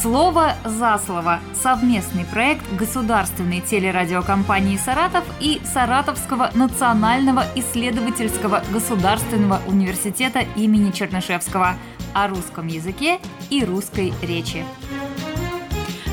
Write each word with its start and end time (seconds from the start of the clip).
Слово 0.00 0.54
за 0.64 0.96
слово. 1.04 1.40
Совместный 1.60 2.24
проект 2.24 2.64
государственной 2.74 3.60
телерадиокомпании 3.60 4.76
«Саратов» 4.76 5.24
и 5.40 5.60
Саратовского 5.64 6.52
национального 6.54 7.44
исследовательского 7.56 8.62
государственного 8.72 9.60
университета 9.66 10.44
имени 10.54 10.92
Чернышевского 10.92 11.74
о 12.14 12.28
русском 12.28 12.68
языке 12.68 13.18
и 13.50 13.64
русской 13.64 14.12
речи. 14.22 14.64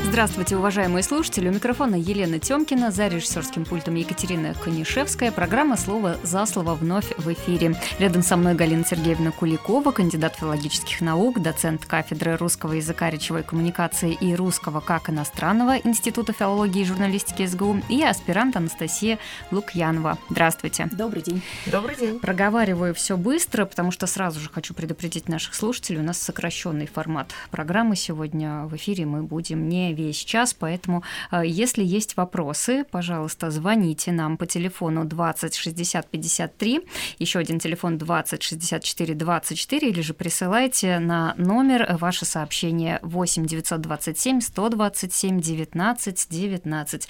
Здравствуйте, 0.08 0.56
уважаемые 0.56 1.02
слушатели. 1.02 1.48
У 1.48 1.52
микрофона 1.52 1.96
Елена 1.96 2.38
Тёмкина, 2.38 2.92
за 2.92 3.08
режиссерским 3.08 3.64
пультом 3.64 3.96
Екатерина 3.96 4.54
Конишевская. 4.54 5.32
Программа 5.32 5.76
«Слово 5.76 6.16
за 6.22 6.46
слово» 6.46 6.74
вновь 6.74 7.12
в 7.18 7.30
эфире. 7.32 7.74
Рядом 7.98 8.22
со 8.22 8.36
мной 8.36 8.54
Галина 8.54 8.84
Сергеевна 8.84 9.32
Куликова, 9.32 9.90
кандидат 9.90 10.36
филологических 10.36 11.00
наук, 11.00 11.42
доцент 11.42 11.84
кафедры 11.84 12.36
русского 12.36 12.74
языка, 12.74 13.10
речевой 13.10 13.42
коммуникации 13.42 14.16
и 14.18 14.34
русского 14.36 14.80
как 14.80 15.10
иностранного 15.10 15.76
Института 15.78 16.32
филологии 16.32 16.82
и 16.82 16.86
журналистики 16.86 17.44
СГУ 17.44 17.82
и 17.88 18.02
аспирант 18.04 18.56
Анастасия 18.56 19.18
Лукьянова. 19.50 20.18
Здравствуйте. 20.30 20.88
Добрый 20.92 21.22
день. 21.22 21.42
Добрый 21.66 21.96
день. 21.96 22.20
Проговариваю 22.20 22.94
все 22.94 23.16
быстро, 23.16 23.64
потому 23.64 23.90
что 23.90 24.06
сразу 24.06 24.38
же 24.38 24.48
хочу 24.50 24.72
предупредить 24.72 25.28
наших 25.28 25.56
слушателей. 25.56 25.98
У 25.98 26.04
нас 26.04 26.18
сокращенный 26.18 26.86
формат 26.86 27.32
программы 27.50 27.96
сегодня 27.96 28.66
в 28.66 28.76
эфире. 28.76 29.04
Мы 29.04 29.24
будем 29.24 29.68
не 29.68 29.96
весь 30.06 30.16
весь 30.16 30.24
час, 30.24 30.54
поэтому 30.54 31.02
э, 31.30 31.42
если 31.44 31.84
есть 31.84 32.16
вопросы, 32.16 32.84
пожалуйста, 32.90 33.50
звоните 33.50 34.12
нам 34.12 34.36
по 34.36 34.46
телефону 34.46 35.04
20 35.04 35.54
60 35.54 36.10
53, 36.10 36.80
еще 37.18 37.38
один 37.38 37.58
телефон 37.58 37.98
20 37.98 38.42
64 38.42 39.14
24, 39.14 39.88
или 39.88 40.00
же 40.00 40.14
присылайте 40.14 40.98
на 40.98 41.34
номер 41.36 41.96
ваше 42.00 42.24
сообщение 42.24 42.98
8 43.02 43.46
927 43.46 44.40
127 44.40 45.40
19 45.40 46.26
19. 46.30 47.08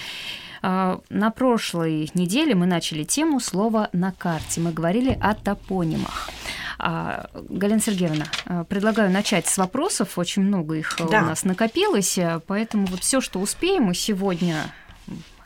На 0.62 1.30
прошлой 1.34 2.10
неделе 2.14 2.54
мы 2.54 2.66
начали 2.66 3.04
тему 3.04 3.40
слова 3.40 3.88
на 3.92 4.12
карте. 4.12 4.60
Мы 4.60 4.72
говорили 4.72 5.16
о 5.20 5.34
топонимах. 5.34 6.30
А, 6.78 7.30
Галина 7.34 7.80
Сергеевна, 7.80 8.26
а, 8.44 8.64
предлагаю 8.64 9.10
начать 9.10 9.46
с 9.46 9.56
вопросов. 9.56 10.18
Очень 10.18 10.42
много 10.42 10.74
их 10.74 10.96
да. 11.10 11.22
у 11.22 11.26
нас 11.26 11.44
накопилось, 11.44 12.18
поэтому 12.46 12.86
вот 12.86 13.00
все, 13.00 13.20
что 13.20 13.40
успеем, 13.40 13.84
мы 13.84 13.94
сегодня 13.94 14.56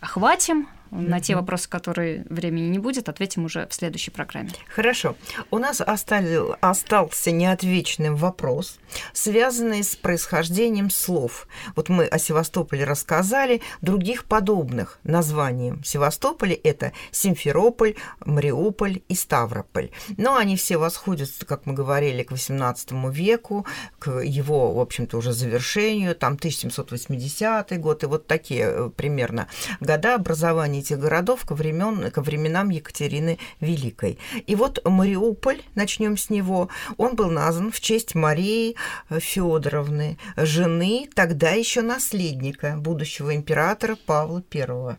охватим. 0.00 0.68
На 0.90 1.20
те 1.20 1.36
вопросы, 1.36 1.68
которые 1.68 2.24
времени 2.28 2.68
не 2.68 2.78
будет, 2.78 3.08
ответим 3.08 3.44
уже 3.44 3.66
в 3.68 3.74
следующей 3.74 4.10
программе. 4.10 4.50
Хорошо. 4.68 5.16
У 5.50 5.58
нас 5.58 5.80
остали, 5.80 6.40
остался 6.60 7.30
неотвеченным 7.30 8.16
вопрос, 8.16 8.78
связанный 9.12 9.84
с 9.84 9.94
происхождением 9.94 10.90
слов. 10.90 11.46
Вот 11.76 11.88
мы 11.88 12.06
о 12.06 12.18
Севастополе 12.18 12.84
рассказали, 12.84 13.62
других 13.82 14.24
подобных 14.24 14.98
названиям 15.04 15.84
Севастополя 15.84 16.58
это 16.62 16.92
Симферополь, 17.12 17.94
Мариуполь 18.24 19.02
и 19.08 19.14
Ставрополь. 19.14 19.90
Но 20.16 20.36
они 20.36 20.56
все 20.56 20.76
восходят, 20.76 21.30
как 21.46 21.66
мы 21.66 21.72
говорили, 21.72 22.22
к 22.22 22.32
XVIII 22.32 23.12
веку, 23.12 23.66
к 23.98 24.20
его, 24.20 24.74
в 24.74 24.80
общем-то, 24.80 25.18
уже 25.18 25.32
завершению, 25.32 26.14
там 26.16 26.34
1780 26.34 27.80
год, 27.80 28.02
и 28.02 28.06
вот 28.06 28.26
такие 28.26 28.64
э, 28.66 28.90
примерно 28.96 29.48
года 29.80 30.14
образования 30.14 30.79
этих 30.80 30.98
городов 30.98 31.44
ко, 31.44 31.54
времен, 31.54 32.10
ко 32.10 32.22
временам 32.22 32.70
Екатерины 32.70 33.38
Великой. 33.60 34.18
И 34.46 34.54
вот 34.54 34.80
Мариуполь, 34.84 35.62
начнем 35.74 36.16
с 36.16 36.30
него, 36.30 36.68
он 36.96 37.14
был 37.14 37.30
назван 37.30 37.70
в 37.70 37.80
честь 37.80 38.14
Марии 38.14 38.76
Федоровны, 39.10 40.18
жены 40.36 41.08
тогда 41.14 41.50
еще 41.50 41.82
наследника 41.82 42.76
будущего 42.76 43.34
императора 43.34 43.96
Павла 44.06 44.42
I. 44.52 44.96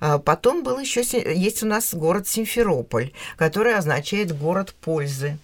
А 0.00 0.18
потом 0.18 0.62
был 0.62 0.78
еще 0.78 1.02
есть 1.02 1.62
у 1.62 1.66
нас 1.66 1.94
город 1.94 2.28
Симферополь, 2.28 3.12
который 3.36 3.74
означает 3.74 4.36
город 4.36 4.74
пользы. 4.80 5.38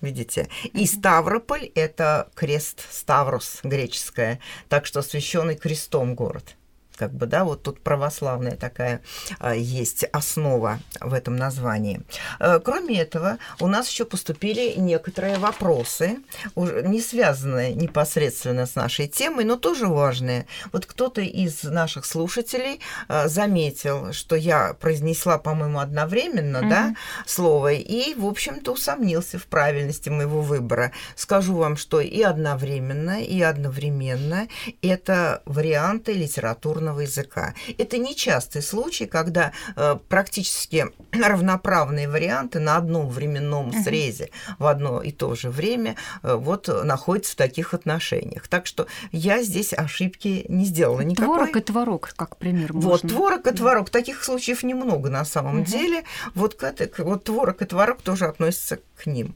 Видите? 0.00 0.48
И 0.72 0.86
Ставрополь– 0.86 1.70
это 1.74 2.28
крест 2.34 2.84
Ставрос, 2.90 3.60
греческое, 3.62 4.38
так 4.68 4.84
что 4.84 5.00
освященный 5.00 5.56
крестом 5.56 6.14
город 6.14 6.56
как 6.96 7.12
бы, 7.12 7.26
да, 7.26 7.44
вот 7.44 7.62
тут 7.62 7.80
православная 7.80 8.56
такая 8.56 9.00
а, 9.38 9.54
есть 9.54 10.04
основа 10.04 10.78
в 11.00 11.12
этом 11.12 11.36
названии. 11.36 12.02
А, 12.38 12.60
кроме 12.60 13.00
этого, 13.00 13.38
у 13.60 13.66
нас 13.66 13.88
еще 13.88 14.04
поступили 14.04 14.74
некоторые 14.76 15.38
вопросы, 15.38 16.18
уже 16.54 16.82
не 16.82 17.00
связанные 17.00 17.74
непосредственно 17.74 18.66
с 18.66 18.74
нашей 18.74 19.08
темой, 19.08 19.44
но 19.44 19.56
тоже 19.56 19.86
важные. 19.86 20.46
Вот 20.72 20.86
кто-то 20.86 21.20
из 21.20 21.64
наших 21.64 22.04
слушателей 22.04 22.80
а, 23.08 23.28
заметил, 23.28 24.12
что 24.12 24.36
я 24.36 24.74
произнесла, 24.74 25.38
по-моему, 25.38 25.80
одновременно, 25.80 26.60
угу. 26.60 26.68
да, 26.68 26.94
слово, 27.26 27.72
и, 27.72 28.14
в 28.14 28.26
общем-то, 28.26 28.72
усомнился 28.72 29.38
в 29.38 29.46
правильности 29.46 30.08
моего 30.08 30.40
выбора. 30.40 30.92
Скажу 31.16 31.56
вам, 31.56 31.76
что 31.76 32.00
и 32.00 32.22
одновременно, 32.22 33.22
и 33.22 33.40
одновременно 33.40 34.48
это 34.82 35.42
варианты 35.44 36.12
литературного 36.12 36.83
иностранного 36.84 37.00
языка. 37.00 37.54
Это 37.78 37.98
нечастый 37.98 38.62
случай, 38.62 39.06
когда 39.06 39.52
э, 39.76 39.96
практически 40.08 40.86
равноправные 41.12 42.08
варианты 42.08 42.60
на 42.60 42.76
одном 42.76 43.08
временном 43.08 43.72
срезе 43.72 44.30
в 44.58 44.66
одно 44.66 45.02
и 45.02 45.12
то 45.12 45.34
же 45.34 45.50
время 45.50 45.96
э, 46.22 46.34
вот 46.34 46.68
находятся 46.84 47.32
в 47.32 47.36
таких 47.36 47.74
отношениях. 47.74 48.48
Так 48.48 48.66
что 48.66 48.86
я 49.12 49.42
здесь 49.42 49.72
ошибки 49.72 50.46
не 50.48 50.64
сделала 50.64 51.00
никакой. 51.00 51.34
Творог 51.34 51.56
и 51.56 51.60
творог, 51.60 52.12
как 52.16 52.36
пример. 52.36 52.72
Можно. 52.72 52.88
Вот 52.88 53.00
творог 53.02 53.46
и 53.46 53.50
творог. 53.52 53.90
Таких 53.90 54.24
случаев 54.24 54.62
немного 54.62 55.10
на 55.10 55.24
самом 55.24 55.60
угу. 55.60 55.66
деле. 55.66 56.04
Вот, 56.34 56.60
вот 56.98 57.24
творог 57.24 57.62
и 57.62 57.64
творог 57.64 58.02
тоже 58.02 58.26
относятся 58.26 58.78
к 58.96 59.06
ним. 59.06 59.34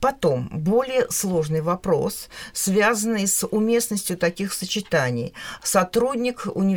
Потом, 0.00 0.48
более 0.52 1.10
сложный 1.10 1.60
вопрос, 1.60 2.28
связанный 2.52 3.26
с 3.26 3.46
уместностью 3.46 4.16
таких 4.16 4.52
сочетаний. 4.52 5.34
Сотрудник 5.62 6.46
университета, 6.54 6.73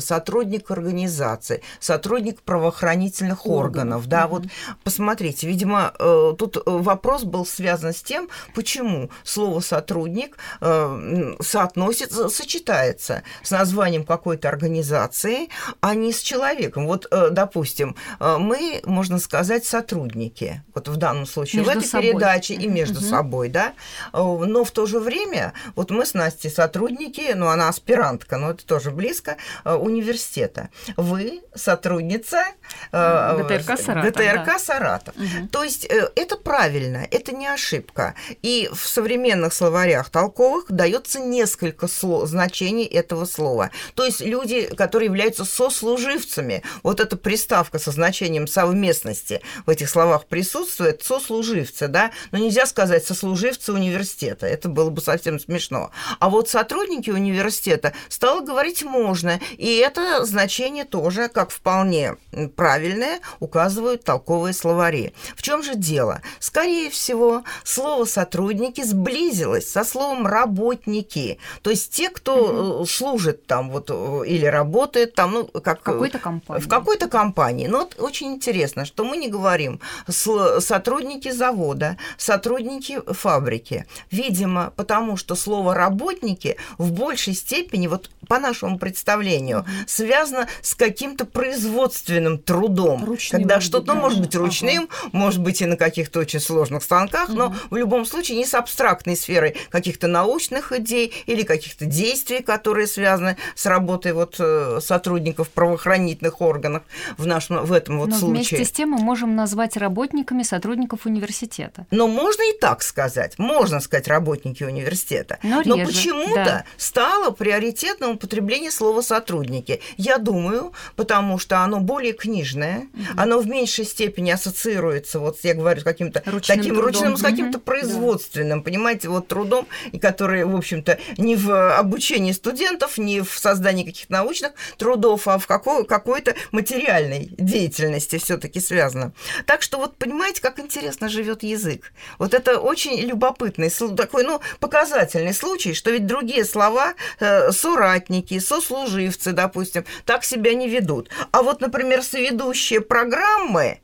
сотрудник 0.00 0.70
организации, 0.70 1.62
сотрудник 1.80 2.42
правоохранительных 2.42 3.46
органов. 3.46 4.06
Да, 4.06 4.26
вот 4.26 4.44
посмотрите, 4.84 5.46
видимо, 5.46 5.92
э, 5.98 6.34
тут 6.38 6.58
вопрос 6.66 7.24
был 7.24 7.46
связан 7.46 7.92
с 7.92 8.02
тем, 8.02 8.28
почему 8.54 9.10
слово 9.24 9.60
«сотрудник» 9.60 10.36
э, 10.60 11.34
соотносится, 11.40 12.28
сочетается 12.28 13.22
с 13.42 13.50
названием 13.50 14.04
какой-то 14.04 14.48
организации, 14.48 15.48
а 15.80 15.94
не 15.94 16.12
с 16.12 16.20
человеком. 16.20 16.86
Вот, 16.86 17.06
э, 17.10 17.30
допустим, 17.30 17.96
мы, 18.20 18.80
можно 18.84 19.18
сказать, 19.18 19.64
сотрудники. 19.64 20.62
Вот 20.74 20.88
в 20.88 20.96
данном 20.96 21.26
случае 21.26 21.62
между 21.62 21.74
в 21.74 21.78
этой 21.78 21.88
собой. 21.88 22.06
передаче 22.08 22.54
и 22.54 22.66
между 22.66 23.00
угу. 23.00 23.06
собой, 23.06 23.48
да. 23.48 23.74
Э, 24.12 24.18
но 24.22 24.64
в 24.64 24.70
то 24.70 24.86
же 24.86 25.00
время, 25.00 25.52
вот 25.74 25.90
мы 25.90 26.06
с 26.06 26.14
Настей 26.14 26.50
сотрудники, 26.50 27.32
ну, 27.34 27.48
она 27.48 27.68
аспирантка, 27.68 28.38
но 28.38 28.50
это 28.50 28.66
тоже 28.66 28.90
близко, 28.90 29.27
э, 29.64 29.74
университета. 29.74 30.70
Вы 30.96 31.42
сотрудница 31.54 32.44
э, 32.92 33.42
ГТРК 33.42 33.78
Саратов. 33.78 34.04
ГТРК 34.04 34.46
да. 34.46 34.58
Саратов. 34.58 35.16
Угу. 35.16 35.48
То 35.50 35.64
есть 35.64 35.84
это 35.84 36.36
правильно, 36.36 37.06
это 37.10 37.32
не 37.32 37.46
ошибка. 37.46 38.14
И 38.42 38.68
в 38.72 38.86
современных 38.86 39.52
словарях 39.52 40.10
толковых 40.10 40.66
дается 40.70 41.20
несколько 41.20 41.88
слов, 41.88 42.28
значений 42.28 42.84
этого 42.84 43.24
слова. 43.24 43.70
То 43.94 44.04
есть 44.04 44.20
люди, 44.20 44.66
которые 44.74 45.06
являются 45.06 45.44
сослуживцами, 45.44 46.62
вот 46.82 47.00
эта 47.00 47.16
приставка 47.16 47.78
со 47.78 47.90
значением 47.90 48.46
совместности 48.46 49.40
в 49.66 49.70
этих 49.70 49.88
словах 49.88 50.26
присутствует, 50.26 51.02
сослуживцы 51.02 51.48
сослуживцы, 51.48 51.88
да, 51.88 52.10
но 52.32 52.38
нельзя 52.38 52.66
сказать 52.66 53.04
сослуживцы 53.04 53.72
университета, 53.72 54.46
это 54.46 54.68
было 54.68 54.90
бы 54.90 55.00
совсем 55.00 55.38
смешно. 55.38 55.90
А 56.18 56.28
вот 56.28 56.48
сотрудники 56.48 57.10
университета 57.10 57.92
стало 58.08 58.40
говорить 58.40 58.82
можно, 58.82 59.17
и 59.56 59.76
это 59.76 60.24
значение 60.24 60.84
тоже, 60.84 61.28
как 61.28 61.50
вполне 61.50 62.16
правильное, 62.56 63.20
указывают 63.40 64.04
толковые 64.04 64.52
словари. 64.52 65.14
В 65.36 65.42
чем 65.42 65.62
же 65.62 65.74
дело? 65.74 66.22
Скорее 66.38 66.90
всего, 66.90 67.44
слово 67.64 68.04
«сотрудники» 68.04 68.82
сблизилось 68.82 69.70
со 69.70 69.84
словом 69.84 70.26
«работники», 70.26 71.38
то 71.62 71.70
есть 71.70 71.92
те, 71.92 72.10
кто 72.10 72.78
угу. 72.78 72.86
служит 72.86 73.46
там 73.46 73.70
вот 73.70 73.90
э, 73.90 74.22
или 74.26 74.46
работает 74.46 75.14
там, 75.14 75.32
ну, 75.32 75.44
как... 75.46 75.80
В 75.80 75.82
какой-то 75.82 76.18
компании. 76.18 76.62
В 76.62 76.68
какой-то 76.68 77.08
компании. 77.08 77.66
Но 77.66 77.78
вот 77.78 77.96
очень 77.98 78.34
интересно, 78.34 78.84
что 78.84 79.04
мы 79.04 79.16
не 79.16 79.28
говорим 79.28 79.80
сотрудники 80.06 81.30
завода, 81.30 81.96
сотрудники 82.16 83.00
фабрики. 83.06 83.86
Видимо, 84.10 84.72
потому 84.76 85.16
что 85.16 85.34
слово 85.34 85.74
«работники» 85.74 86.56
в 86.78 86.92
большей 86.92 87.34
степени, 87.34 87.86
вот 87.86 88.10
по 88.28 88.38
нашему 88.38 88.78
представлению, 88.78 89.07
представлению, 89.08 89.64
связано 89.86 90.48
с 90.60 90.74
каким-то 90.74 91.24
производственным 91.24 92.38
трудом. 92.38 93.04
Ручным, 93.04 93.40
когда 93.40 93.60
что-то 93.60 93.94
ну, 93.94 94.00
может 94.00 94.20
быть 94.20 94.34
ручным, 94.34 94.88
ага. 94.90 95.10
может 95.12 95.40
быть 95.40 95.62
и 95.62 95.66
на 95.66 95.76
каких-то 95.76 96.20
очень 96.20 96.40
сложных 96.40 96.82
станках, 96.82 97.30
но 97.30 97.54
в 97.70 97.76
любом 97.76 98.04
случае 98.04 98.36
не 98.36 98.44
с 98.44 98.52
абстрактной 98.52 99.16
сферой 99.16 99.56
каких-то 99.70 100.08
научных 100.08 100.72
идей 100.72 101.14
или 101.24 101.42
каких-то 101.42 101.86
действий, 101.86 102.42
которые 102.42 102.86
связаны 102.86 103.38
с 103.54 103.64
работой 103.64 104.12
вот 104.12 104.36
э, 104.38 104.80
сотрудников 104.82 105.48
правоохранительных 105.48 106.42
органов 106.42 106.82
в 107.16 107.26
нашем 107.26 107.64
в 107.64 107.72
этом 107.72 107.98
вот 107.98 108.10
но 108.10 108.16
случае. 108.16 108.34
Вместе 108.34 108.64
с 108.64 108.70
тем 108.70 108.90
мы 108.90 108.98
можем 108.98 109.34
назвать 109.34 109.78
работниками 109.78 110.42
сотрудников 110.42 111.06
университета. 111.06 111.86
Но 111.90 112.08
можно 112.08 112.42
и 112.42 112.58
так 112.58 112.82
сказать, 112.82 113.38
можно 113.38 113.80
сказать 113.80 114.06
работники 114.06 114.64
университета. 114.64 115.38
Но, 115.42 115.62
но 115.64 115.78
почему-то 115.78 116.44
да. 116.44 116.64
стало 116.76 117.30
приоритетным 117.30 118.12
употребление 118.12 118.70
слова 118.70 118.97
сотрудники. 119.02 119.80
Я 119.96 120.18
думаю, 120.18 120.72
потому 120.96 121.38
что 121.38 121.58
оно 121.58 121.80
более 121.80 122.12
книжное, 122.12 122.88
угу. 122.92 123.02
оно 123.16 123.38
в 123.38 123.46
меньшей 123.46 123.84
степени 123.84 124.30
ассоциируется, 124.30 125.20
вот 125.20 125.38
я 125.42 125.54
говорю, 125.54 125.80
с 125.80 125.84
каким-то 125.84 126.22
ручным 126.26 126.58
таким 126.58 126.74
трудом. 126.74 126.86
ручным, 126.86 127.16
с 127.16 127.22
каким-то 127.22 127.58
угу. 127.58 127.64
производственным, 127.64 128.58
да. 128.58 128.64
понимаете, 128.64 129.08
вот 129.08 129.28
трудом, 129.28 129.66
и 129.92 129.98
который, 129.98 130.44
в 130.44 130.56
общем-то, 130.56 130.98
не 131.16 131.36
в 131.36 131.76
обучении 131.76 132.32
студентов, 132.32 132.98
не 132.98 133.20
в 133.20 133.38
создании 133.38 133.84
каких-то 133.84 134.12
научных 134.12 134.52
трудов, 134.76 135.28
а 135.28 135.38
в 135.38 135.46
какой, 135.46 135.84
какой-то 135.84 136.34
материальной 136.52 137.30
деятельности 137.38 138.18
все-таки 138.18 138.60
связано. 138.60 139.12
Так 139.46 139.62
что 139.62 139.78
вот 139.78 139.96
понимаете, 139.96 140.40
как 140.42 140.58
интересно 140.58 141.08
живет 141.08 141.42
язык. 141.42 141.92
Вот 142.18 142.34
это 142.34 142.58
очень 142.58 142.98
любопытный, 143.00 143.70
такой, 143.96 144.24
ну, 144.24 144.40
показательный 144.60 145.34
случай, 145.34 145.74
что 145.74 145.90
ведь 145.90 146.06
другие 146.06 146.44
слова, 146.44 146.94
э, 147.20 147.52
соратники, 147.52 148.38
сослуживцы, 148.88 149.32
допустим, 149.32 149.84
так 150.04 150.24
себя 150.24 150.54
не 150.54 150.68
ведут. 150.68 151.10
А 151.30 151.42
вот, 151.42 151.60
например, 151.60 152.02
соведущие 152.02 152.80
программы, 152.80 153.80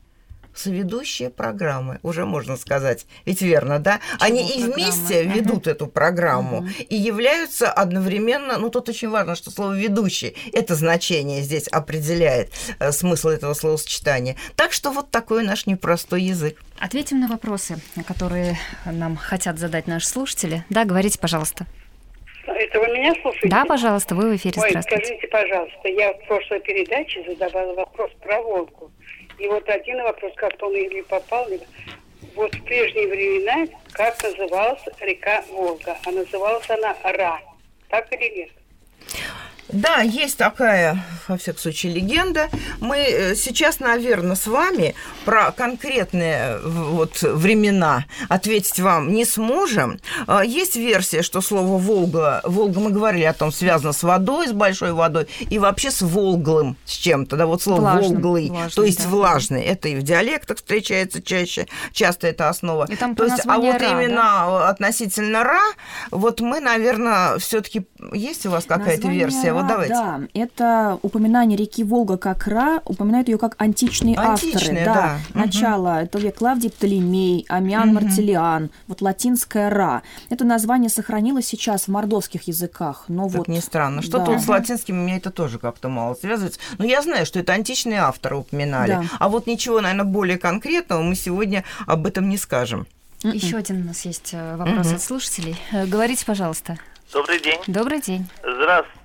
соведущие 0.55 1.31
программы, 1.31 1.99
уже 2.03 2.25
можно 2.25 2.57
сказать. 2.57 3.07
Ведь 3.27 3.43
верно, 3.43 3.81
да? 3.81 3.99
Чего 3.99 4.25
Они 4.25 4.41
программы? 4.45 4.71
и 4.71 4.73
вместе 4.73 5.25
uh-huh. 5.25 5.35
ведут 5.35 5.67
эту 5.67 5.89
программу 5.89 6.63
uh-huh. 6.63 6.83
и 6.85 6.95
являются 6.95 7.73
одновременно, 7.73 8.57
ну 8.59 8.71
тут 8.71 8.89
очень 8.89 9.11
важно, 9.11 9.35
что 9.35 9.51
слово 9.51 9.77
ведущий 9.77 10.37
это 10.53 10.77
значение 10.77 11.43
здесь 11.43 11.67
определяет 11.67 12.53
э, 12.79 12.93
смысл 12.93 13.31
этого 13.31 13.55
словосочетания. 13.55 14.37
Так 14.55 14.73
что 14.73 14.93
вот 14.93 15.11
такой 15.11 15.43
наш 15.43 15.67
непростой 15.67 16.23
язык. 16.23 16.63
Ответим 16.79 17.19
на 17.19 17.27
вопросы, 17.27 17.79
которые 18.07 18.57
нам 18.85 19.17
хотят 19.17 19.59
задать 19.59 19.89
наши 19.89 20.07
слушатели. 20.07 20.65
Да, 20.71 20.85
говорите, 20.85 21.19
пожалуйста. 21.19 21.67
Это 22.47 22.81
вы 22.81 22.87
меня 22.89 23.15
слушаете? 23.23 23.49
Да, 23.49 23.65
пожалуйста, 23.65 24.15
вы 24.15 24.31
в 24.31 24.37
эфире. 24.37 24.61
Ой, 24.61 24.83
скажите, 24.83 25.27
пожалуйста, 25.29 25.89
я 25.89 26.13
в 26.13 26.27
прошлой 26.27 26.61
передаче 26.61 27.25
задавала 27.27 27.75
вопрос 27.75 28.11
про 28.23 28.41
Волгу. 28.43 28.91
И 29.39 29.49
вот 29.49 29.69
один 29.69 30.03
вопрос, 30.03 30.33
как-то 30.37 30.67
он 30.67 30.77
или 30.77 31.01
попал, 31.03 31.47
вот 32.35 32.55
в 32.55 32.65
прежние 32.65 33.09
времена, 33.09 33.67
как 33.93 34.23
называлась 34.23 34.83
река 35.01 35.43
Волга? 35.51 35.97
А 36.05 36.11
называлась 36.11 36.69
она 36.71 36.95
Ра. 37.03 37.41
Так 37.89 38.13
или 38.13 38.41
нет? 38.41 38.51
Да, 39.69 40.01
есть 40.01 40.37
такая, 40.37 41.03
во 41.27 41.39
всяком 41.39 41.61
случае, 41.61 41.95
легенда. 41.95 42.51
Мы 42.81 42.99
э, 42.99 43.35
сейчас, 43.35 43.81
наверное, 43.81 44.37
с 44.37 44.47
вами 44.47 44.95
про 45.25 45.53
конкретные 45.53 46.59
вот 46.63 47.23
времена 47.23 48.05
ответить 48.29 48.79
вам 48.81 49.13
не 49.15 49.25
сможем. 49.25 49.99
А, 50.27 50.45
есть 50.45 50.77
версия, 50.77 51.23
что 51.23 51.41
слово 51.41 51.79
«Волга», 51.79 52.43
«Волга» 52.45 52.79
мы 52.81 52.91
говорили 52.91 53.25
о 53.25 53.33
том, 53.33 53.51
связано 53.51 53.93
с 53.93 54.03
водой, 54.03 54.49
с 54.49 54.53
большой 54.53 54.93
водой, 54.93 55.29
и 55.49 55.59
вообще 55.59 55.91
с 55.91 56.03
«волглым», 56.03 56.77
с 56.85 56.93
чем-то. 56.93 57.37
Да, 57.37 57.47
вот 57.47 57.63
слово 57.63 57.81
Влажным, 57.81 58.15
«волглый», 58.15 58.51
влажный, 58.51 58.71
то 58.71 58.83
есть 58.83 59.03
да. 59.03 59.09
влажный. 59.09 59.63
Это 59.63 59.89
и 59.89 59.97
в 59.97 60.03
диалектах 60.03 60.59
встречается 60.59 61.23
чаще, 61.23 61.67
часто 61.93 62.27
это 62.27 62.51
основа. 62.51 62.87
И 62.91 62.97
там 62.97 63.17
то 63.17 63.25
есть, 63.25 63.41
а 63.47 63.59
вот 63.59 63.81
«ра», 63.81 63.91
именно 63.91 64.15
да? 64.17 64.69
относительно 64.69 65.43
«ра», 65.43 65.63
вот 66.11 66.41
мы, 66.41 66.61
наверное, 66.61 67.39
все 67.39 67.63
таки 67.63 67.87
есть 68.13 68.45
у 68.45 68.51
вас 68.51 68.67
какая-то 68.67 69.09
версия? 69.09 69.54
Вот 69.55 69.67
давайте. 69.67 69.95
Да, 69.95 70.21
это 70.35 70.99
упоминание 71.03 71.57
реки 71.57 71.85
Волга 71.85 72.17
как 72.17 72.47
Ра, 72.47 72.81
упоминают 72.85 73.29
ее 73.29 73.39
как 73.39 73.55
античные, 73.59 74.17
античные 74.17 74.55
авторы. 74.55 74.85
Да, 74.85 74.95
да. 74.95 75.41
Начало, 75.41 75.91
угу. 75.91 75.99
это 75.99 76.19
век 76.19 76.37
Клавдий 76.37 76.71
Птолемей, 76.71 77.47
Амиан 77.49 77.91
угу. 77.91 78.01
Мартелиан, 78.01 78.71
вот 78.87 79.01
латинское 79.01 79.71
Ра. 79.71 80.03
Это 80.31 80.45
название 80.45 80.91
сохранилось 80.91 81.47
сейчас 81.47 81.85
в 81.85 81.89
мордовских 81.89 82.43
языках. 82.49 83.05
Но 83.09 83.29
так 83.29 83.39
вот, 83.39 83.49
не 83.49 83.61
странно. 83.61 84.03
Что-то 84.03 84.27
да. 84.27 84.33
вот 84.33 84.43
с 84.43 84.49
латинским 84.49 84.99
у 84.99 85.03
меня 85.03 85.17
это 85.17 85.31
тоже 85.31 85.59
как-то 85.59 85.89
мало 85.89 86.15
связывается. 86.15 86.61
Но 86.79 86.85
я 86.85 87.03
знаю, 87.03 87.27
что 87.27 87.39
это 87.39 87.53
античные 87.53 88.01
авторы 88.01 88.37
упоминали. 88.37 88.93
Да. 88.93 89.05
А 89.19 89.29
вот 89.29 89.47
ничего, 89.47 89.81
наверное, 89.81 90.05
более 90.05 90.39
конкретного 90.39 91.03
мы 91.03 91.15
сегодня 91.15 91.65
об 91.87 92.07
этом 92.07 92.29
не 92.29 92.37
скажем. 92.37 92.87
Еще 93.23 93.57
один 93.57 93.83
у 93.83 93.85
нас 93.87 94.05
есть 94.05 94.31
э, 94.35 94.57
вопрос 94.57 94.89
угу. 94.89 94.97
от 94.97 95.03
слушателей. 95.03 95.57
Э, 95.73 95.87
говорите, 95.87 96.27
пожалуйста. 96.27 96.79
Добрый 97.13 97.41
день. 97.41 97.59
Добрый 97.67 98.01
день. 98.01 98.29
Здравствуйте, 98.41 98.99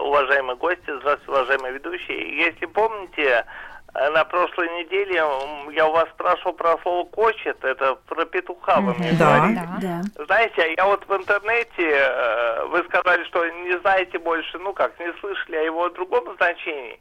уважаемые 0.00 0.56
гости, 0.56 0.84
здравствуйте, 0.86 1.30
уважаемые 1.30 1.72
ведущие. 1.74 2.36
Если 2.44 2.66
помните, 2.66 3.44
э, 3.94 4.10
на 4.10 4.24
прошлой 4.24 4.68
неделе 4.78 5.16
я 5.72 5.86
у 5.86 5.92
вас 5.92 6.08
спрашивал 6.10 6.52
про 6.52 6.78
слово 6.78 7.06
«кочет», 7.08 7.62
это 7.64 7.96
про 8.06 8.24
петуха 8.24 8.80
вы 8.80 8.94
мне 8.94 9.12
да, 9.12 9.36
говорили. 9.36 9.60
Да. 9.80 10.24
Знаете, 10.24 10.74
я 10.76 10.86
вот 10.86 11.06
в 11.06 11.14
интернете, 11.14 11.90
э, 11.90 12.64
вы 12.66 12.82
сказали, 12.84 13.24
что 13.24 13.46
не 13.46 13.78
знаете 13.80 14.18
больше, 14.18 14.58
ну 14.58 14.72
как, 14.72 14.98
не 15.00 15.12
слышали 15.20 15.56
о 15.56 15.62
его 15.62 15.88
другом 15.90 16.34
значении. 16.36 17.00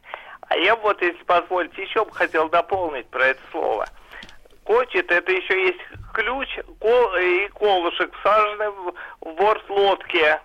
А 0.50 0.57
я 0.57 0.75
вот, 0.75 1.01
если 1.01 1.24
позволите, 1.24 1.83
еще 1.83 2.06
бы 2.06 2.12
хотел 2.13 2.50
дополнить 2.50 3.07
про 3.10 3.25
это 3.27 3.42
слово. 3.51 3.86
Кочет, 4.63 5.12
это 5.12 5.31
еще 5.31 5.68
есть 5.68 5.80
ключ 6.13 6.50
кол, 6.80 7.15
и 7.15 7.48
колышек, 7.50 8.13
всаженный 8.19 8.69
в, 8.69 8.94
в 9.21 9.36
борт 9.36 9.69
лодки. 9.69 10.39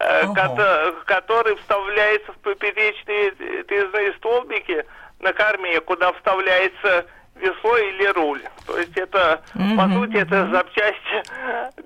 Э, 0.00 0.22
ага. 0.22 0.92
который 1.06 1.56
вставляется 1.56 2.32
в 2.32 2.36
поперечные 2.38 3.32
резные 3.68 4.12
столбики 4.14 4.84
на 5.18 5.32
корме, 5.32 5.80
куда 5.80 6.12
вставляется 6.12 7.04
весло 7.34 7.76
или 7.76 8.06
руль. 8.12 8.42
То 8.66 8.78
есть 8.78 8.96
это, 8.96 9.42
mm-hmm. 9.54 9.76
по 9.76 9.94
сути, 9.94 10.16
это 10.18 10.48
запчасть 10.50 11.26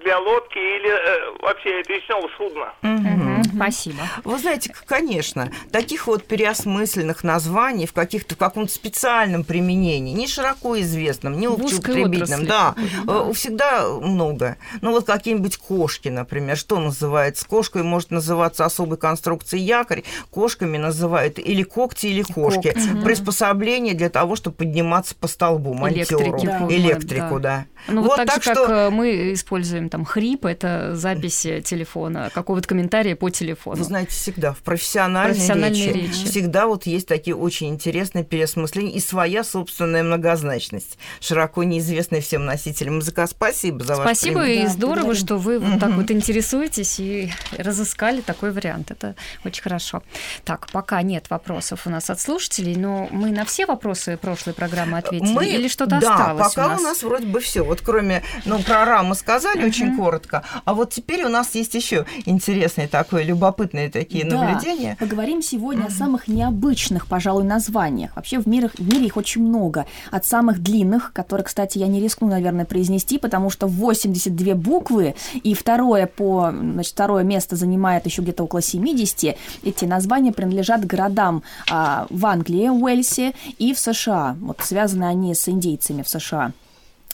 для 0.02 0.18
лодки 0.18 0.58
или 0.58 0.90
э, 0.90 1.36
вообще 1.40 1.82
речного 1.82 2.28
судна. 2.36 2.72
Mm-hmm. 2.82 3.31
Спасибо. 3.54 3.98
Вы 4.24 4.38
знаете, 4.38 4.72
конечно, 4.86 5.50
таких 5.70 6.06
вот 6.06 6.24
переосмысленных 6.24 7.24
названий 7.24 7.86
в 7.86 7.92
каких-то 7.92 8.34
в 8.34 8.38
каком-то 8.38 8.72
специальном 8.72 9.44
применении, 9.44 10.14
не 10.14 10.26
широко 10.26 10.80
известном, 10.80 11.38
не 11.38 11.46
общеупотребительном, 11.46 12.46
да, 12.46 12.74
mm-hmm. 12.76 13.32
всегда 13.34 13.88
много. 13.88 14.56
Ну 14.80 14.92
вот 14.92 15.06
какие-нибудь 15.06 15.56
кошки, 15.56 16.08
например, 16.08 16.56
что 16.56 16.78
называется? 16.78 17.46
Кошкой 17.46 17.82
может 17.82 18.10
называться 18.10 18.64
особой 18.64 18.98
конструкции 18.98 19.58
якорь, 19.58 20.04
кошками 20.30 20.78
называют 20.78 21.38
или 21.38 21.62
когти, 21.62 22.06
или 22.06 22.22
кошки. 22.22 22.72
Когти. 22.72 23.02
Приспособление 23.04 23.94
для 23.94 24.08
того, 24.08 24.36
чтобы 24.36 24.56
подниматься 24.56 25.14
по 25.14 25.28
столбу, 25.28 25.74
монтеру, 25.74 26.38
да. 26.42 26.66
электрику, 26.70 27.40
да. 27.40 27.66
Ну, 27.88 28.02
вот, 28.02 28.10
вот 28.10 28.16
так, 28.16 28.26
так 28.26 28.42
же, 28.42 28.52
что... 28.52 28.66
как 28.66 28.70
э, 28.70 28.90
мы 28.90 29.32
используем 29.32 29.88
там 29.88 30.04
хрип, 30.04 30.46
это 30.46 30.94
запись 30.94 31.40
телефона, 31.64 32.30
какого-то 32.32 32.68
комментария 32.68 33.16
по 33.16 33.28
телефону. 33.28 33.41
Вы 33.64 33.84
знаете, 33.84 34.12
всегда 34.12 34.52
в 34.52 34.58
профессиональной, 34.58 35.34
профессиональной 35.34 35.86
речи, 35.92 35.98
речи 35.98 36.24
всегда 36.26 36.66
вот 36.66 36.86
есть 36.86 37.08
такие 37.08 37.36
очень 37.36 37.68
интересные 37.68 38.24
переосмысления 38.24 38.92
и 38.92 39.00
своя 39.00 39.44
собственная 39.44 40.02
многозначность, 40.02 40.98
широко 41.20 41.64
неизвестная 41.64 42.20
всем 42.20 42.44
носителям 42.44 42.98
языка. 42.98 43.26
Спасибо 43.26 43.84
за 43.84 43.96
ваш 43.96 44.04
Спасибо, 44.04 44.46
и 44.46 44.62
да, 44.62 44.68
здорово, 44.68 45.06
благодарим. 45.06 45.26
что 45.26 45.36
вы 45.38 45.58
вот 45.58 45.80
так 45.80 45.92
вот 45.92 46.10
интересуетесь 46.10 47.00
и 47.00 47.30
разыскали 47.56 48.20
такой 48.20 48.52
вариант. 48.52 48.90
Это 48.90 49.14
очень 49.44 49.62
хорошо. 49.62 50.02
Так, 50.44 50.68
пока 50.70 51.02
нет 51.02 51.30
вопросов 51.30 51.86
у 51.86 51.90
нас 51.90 52.10
от 52.10 52.20
слушателей, 52.20 52.76
но 52.76 53.08
мы 53.10 53.30
на 53.30 53.44
все 53.44 53.66
вопросы 53.66 54.16
прошлой 54.16 54.54
программы 54.54 54.98
ответили 54.98 55.32
мы, 55.32 55.46
или 55.46 55.68
что-то 55.68 55.98
да, 56.00 56.14
осталось 56.14 56.54
пока 56.54 56.66
у 56.66 56.70
нас? 56.70 56.80
у 56.80 56.82
нас 56.84 57.02
вроде 57.02 57.26
бы 57.26 57.40
все. 57.40 57.62
Вот 57.62 57.80
кроме, 57.82 58.22
ну, 58.44 58.62
про 58.62 58.84
раму 58.84 59.14
сказали 59.14 59.62
uh-huh. 59.62 59.68
очень 59.68 59.96
коротко, 59.96 60.42
а 60.64 60.74
вот 60.74 60.90
теперь 60.90 61.24
у 61.24 61.28
нас 61.28 61.54
есть 61.54 61.74
еще 61.74 62.06
интересные 62.24 62.88
такое, 62.88 63.22
любопытные 63.32 63.90
такие 63.90 64.24
да. 64.24 64.42
наблюдения. 64.42 64.96
Поговорим 64.98 65.42
сегодня 65.42 65.84
uh-huh. 65.84 65.88
о 65.88 65.90
самых 65.90 66.28
необычных, 66.28 67.06
пожалуй, 67.06 67.44
названиях. 67.44 68.14
Вообще 68.16 68.38
в 68.38 68.46
мире, 68.46 68.68
в 68.68 68.80
мире 68.80 69.06
их 69.06 69.16
очень 69.16 69.42
много. 69.42 69.86
От 70.10 70.24
самых 70.24 70.62
длинных, 70.62 71.12
которые, 71.12 71.44
кстати, 71.44 71.78
я 71.78 71.86
не 71.86 72.00
рискну, 72.00 72.28
наверное, 72.28 72.64
произнести, 72.64 73.18
потому 73.18 73.50
что 73.50 73.66
82 73.66 74.54
буквы, 74.54 75.14
и 75.42 75.54
второе 75.54 76.06
по, 76.06 76.50
значит, 76.52 76.92
второе 76.92 77.24
место 77.24 77.56
занимает 77.56 78.06
еще 78.06 78.22
где-то 78.22 78.44
около 78.44 78.62
70. 78.62 79.36
Эти 79.62 79.84
названия 79.84 80.32
принадлежат 80.32 80.86
городам 80.86 81.42
а, 81.70 82.06
в 82.10 82.24
Англии, 82.26 82.68
Уэльсе 82.68 83.32
и 83.58 83.74
в 83.74 83.78
США. 83.78 84.36
Вот 84.40 84.60
связаны 84.60 85.04
они 85.04 85.34
с 85.34 85.48
индейцами 85.48 86.02
в 86.02 86.08
США. 86.08 86.52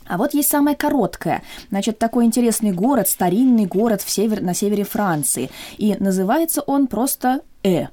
А 0.09 0.17
вот 0.19 0.35
есть 0.35 0.49
самое 0.49 0.77
короткое. 0.77 1.43
Значит, 1.71 1.99
такой 1.99 2.25
интересный 2.25 2.73
город, 2.73 3.09
старинный 3.09 3.67
город 3.67 4.03
в 4.03 4.11
север, 4.11 4.41
на 4.41 4.55
севере 4.55 4.85
Франции. 4.85 5.51
И 5.77 5.95
называется 5.99 6.63
он 6.63 6.87
просто 6.87 7.41
Э. 7.65 7.87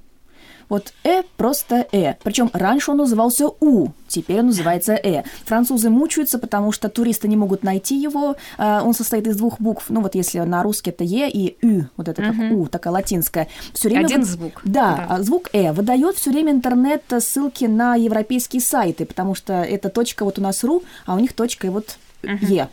Вот 0.69 0.93
«э» 1.03 1.23
просто 1.37 1.87
«э». 1.91 2.15
Причем 2.23 2.49
раньше 2.53 2.91
он 2.91 2.97
назывался 2.97 3.47
«у», 3.59 3.89
теперь 4.07 4.39
он 4.39 4.47
называется 4.47 4.93
«э». 4.93 5.23
Французы 5.45 5.89
мучаются, 5.89 6.39
потому 6.39 6.71
что 6.71 6.89
туристы 6.89 7.27
не 7.27 7.35
могут 7.35 7.63
найти 7.63 7.99
его. 7.99 8.35
А, 8.57 8.83
он 8.83 8.93
состоит 8.93 9.27
из 9.27 9.37
двух 9.37 9.59
букв. 9.59 9.85
Ну 9.89 10.01
вот 10.01 10.15
если 10.15 10.39
на 10.39 10.63
русский 10.63 10.89
это 10.89 11.03
«е» 11.03 11.29
и 11.29 11.57
«ю», 11.61 11.89
вот 11.97 12.07
это 12.07 12.21
как 12.21 12.51
«у», 12.51 12.65
такая 12.67 12.93
латинская. 12.93 13.47
Все 13.73 13.89
время 13.89 14.05
Один 14.05 14.25
звук. 14.25 14.61
Да, 14.63 15.05
да, 15.09 15.23
звук 15.23 15.49
«э». 15.53 15.71
Выдает 15.71 16.15
все 16.15 16.31
время 16.31 16.51
интернет 16.51 17.03
ссылки 17.19 17.65
на 17.65 17.95
европейские 17.95 18.61
сайты, 18.61 19.05
потому 19.05 19.35
что 19.35 19.53
это 19.53 19.89
точка 19.89 20.25
вот 20.25 20.39
у 20.39 20.41
нас 20.41 20.63
«ру», 20.63 20.83
а 21.05 21.15
у 21.15 21.19
них 21.19 21.33
точка 21.33 21.67
и 21.67 21.69
вот 21.69 21.97
«е» 22.23 22.69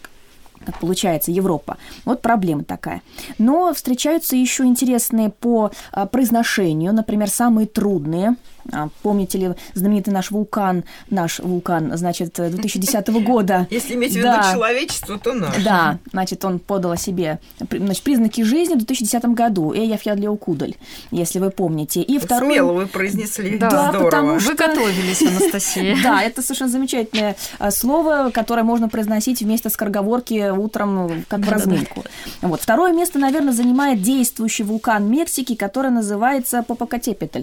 как 0.62 0.78
получается, 0.78 1.31
Европа. 1.31 1.76
Вот 2.04 2.23
проблема 2.23 2.64
такая. 2.64 3.02
Но 3.38 3.73
встречаются 3.75 4.37
еще 4.37 4.64
интересные 4.64 5.31
по 5.31 5.71
а, 5.92 6.07
произношению, 6.07 6.92
например, 6.92 7.28
самые 7.28 7.66
трудные 7.66 8.37
помните 9.02 9.38
ли 9.38 9.50
знаменитый 9.75 10.12
наш 10.12 10.31
вулкан, 10.31 10.85
наш 11.11 11.40
вулкан, 11.40 11.97
значит, 11.97 12.35
2010 12.35 13.09
года? 13.25 13.66
Если 13.71 13.95
иметь 13.95 14.12
в 14.12 14.16
виду 14.16 14.28
да, 14.28 14.52
человечество, 14.52 15.19
то 15.19 15.33
наш. 15.33 15.62
Да, 15.62 15.99
значит, 16.11 16.45
он 16.45 16.59
подал 16.59 16.92
о 16.92 16.97
себе 16.97 17.38
значит, 17.71 18.02
признаки 18.02 18.42
жизни 18.42 18.75
в 18.75 18.78
2010 18.78 19.25
году. 19.26 19.73
Эйяф 19.73 20.02
Ядлеукудаль, 20.02 20.75
если 21.11 21.38
вы 21.38 21.50
помните. 21.50 22.02
И 22.02 22.19
второй... 22.19 22.52
Смело 22.52 22.73
вы 22.73 22.87
произнесли. 22.87 23.59
Да, 23.59 23.71
да 23.71 23.88
Здорово. 23.90 24.04
потому 24.04 24.40
что... 24.40 24.50
Вы 24.50 24.57
готовились, 24.57 25.23
Анастасия. 25.23 25.97
Да, 26.02 26.23
это 26.23 26.42
совершенно 26.42 26.71
замечательное 26.71 27.37
а, 27.59 27.71
слово, 27.71 28.31
которое 28.33 28.64
можно 28.64 28.88
произносить 28.88 29.40
вместо 29.40 29.71
скороговорки 29.71 30.50
утром, 30.50 31.25
как 31.28 31.40
в 31.40 31.50
разминку. 31.50 32.04
Вот. 32.40 32.61
Второе 32.61 32.92
место, 32.92 33.19
наверное, 33.19 33.52
занимает 33.52 34.02
действующий 34.02 34.64
вулкан 34.64 35.09
Мексики, 35.09 35.54
который 35.54 35.90
называется 35.90 36.62
Попокатепетль. 36.62 37.42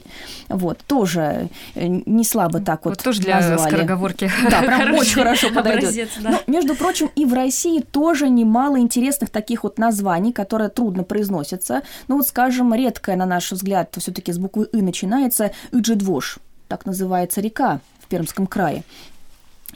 Вот, 0.49 0.79
тоже 0.87 1.08
тоже 1.09 1.49
э, 1.75 1.87
не 1.87 2.23
слабо 2.23 2.59
так 2.59 2.85
вот, 2.85 2.95
вот 2.95 3.03
тоже 3.03 3.21
для 3.21 3.35
назвали. 3.35 3.69
скороговорки. 3.69 4.31
Да, 4.49 4.61
прям 4.65 4.93
очень 4.93 5.15
хорошо 5.15 5.49
подойдет. 5.49 6.09
да. 6.19 6.31
Но, 6.31 6.53
между 6.53 6.75
прочим, 6.75 7.09
и 7.15 7.25
в 7.25 7.33
России 7.33 7.81
тоже 7.81 8.29
немало 8.29 8.79
интересных 8.79 9.29
таких 9.29 9.63
вот 9.63 9.77
названий, 9.77 10.31
которые 10.31 10.69
трудно 10.69 11.03
произносятся. 11.03 11.81
Ну 12.07 12.17
вот, 12.17 12.27
скажем, 12.27 12.73
редкая, 12.73 13.15
на 13.15 13.25
наш 13.25 13.51
взгляд, 13.51 13.95
все 13.97 14.11
таки 14.11 14.31
с 14.31 14.37
буквы 14.37 14.67
«и» 14.71 14.81
начинается 14.81 15.51
Иджидвош, 15.71 16.39
так 16.67 16.85
называется 16.85 17.41
река 17.41 17.79
в 17.99 18.07
Пермском 18.07 18.47
крае. 18.47 18.83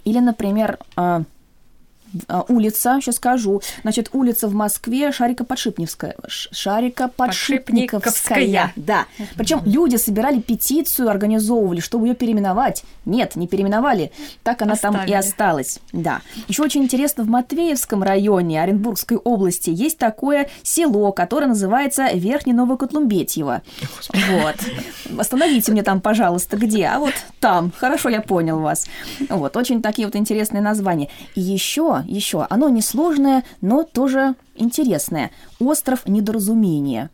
Или, 0.06 0.20
например, 0.20 0.78
а, 0.96 1.24
улица, 2.48 3.00
сейчас 3.02 3.16
скажу. 3.16 3.62
Значит, 3.82 4.10
улица 4.14 4.48
в 4.48 4.54
Москве 4.54 5.12
Шарика-Подшипниковская. 5.12 6.16
Шарика-Подшипниковская. 6.28 8.72
Да. 8.76 9.06
Причем 9.36 9.62
люди 9.66 9.96
собирали 9.98 10.40
петицию, 10.40 11.10
организовывали, 11.10 11.80
чтобы 11.80 12.08
ее 12.08 12.16
переименовать. 12.16 12.84
Нет, 13.06 13.36
не 13.36 13.48
переименовали. 13.48 14.12
Так 14.44 14.62
она 14.62 14.74
Оставили. 14.74 15.00
там 15.00 15.08
и 15.08 15.14
осталась. 15.14 15.80
Да. 15.92 16.22
Еще 16.48 16.64
очень 16.64 16.84
интересно, 16.84 17.24
в 17.24 17.30
Матвеевском 17.30 18.04
районе 18.04 18.62
Оренбургской 18.62 19.18
области 19.18 19.70
есть 19.70 19.98
такое 19.98 20.50
село, 20.62 21.12
которое 21.12 21.48
называется 21.48 22.08
Верхний 22.14 22.54
Новокотлумбетьево. 22.54 23.62
Вот. 24.30 24.56
Остановите 25.18 25.72
мне 25.72 25.84
там, 25.84 26.02
пожалуйста, 26.02 26.58
где? 26.58 26.88
А 26.88 27.00
вот 27.00 27.14
там. 27.40 27.72
Хорошо, 27.78 28.10
я 28.10 28.22
понял 28.22 28.60
вас. 28.60 28.88
Вот. 29.30 29.56
Очень 29.58 29.82
такие 29.82 30.08
вот 30.08 30.16
интересные 30.16 30.62
названия. 30.62 31.10
И 31.36 31.42
еще 31.42 32.03
еще, 32.06 32.46
оно 32.50 32.70
несложное, 32.70 33.44
но 33.62 33.84
тоже 33.84 34.36
интересное. 34.56 35.32
Остров 35.60 36.08
недоразумения. 36.08 37.10